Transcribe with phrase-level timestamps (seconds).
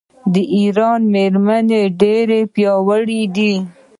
[0.33, 3.53] د ایران میرمنې ډیرې پیاوړې دي.